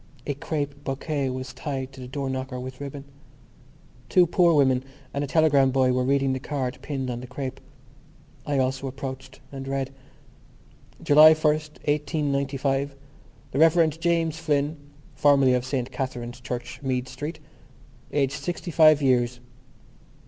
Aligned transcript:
A 0.25 0.33
crape 0.33 0.83
bouquet 0.83 1.29
was 1.29 1.53
tied 1.53 1.91
to 1.93 2.01
the 2.01 2.07
door 2.07 2.27
knocker 2.27 2.59
with 2.59 2.81
ribbon. 2.81 3.05
Two 4.09 4.25
poor 4.25 4.55
women 4.55 4.83
and 5.13 5.23
a 5.23 5.27
telegram 5.27 5.69
boy 5.69 5.93
were 5.93 6.03
reading 6.03 6.33
the 6.33 6.39
card 6.39 6.79
pinned 6.81 7.11
on 7.11 7.21
the 7.21 7.27
crape. 7.27 7.59
I 8.43 8.57
also 8.57 8.87
approached 8.87 9.41
and 9.51 9.67
read: 9.67 9.93
July 11.03 11.35
1st, 11.35 11.85
1895 11.87 12.95
The 13.51 13.59
Rev. 13.59 13.99
James 13.99 14.39
Flynn 14.39 14.75
(formerly 15.13 15.53
of 15.53 15.71
S. 15.71 15.85
Catherine's 15.91 16.41
Church, 16.41 16.81
Meath 16.81 17.07
Street), 17.07 17.37
aged 18.11 18.41
sixty 18.41 18.71
five 18.71 19.03
years. 19.03 19.39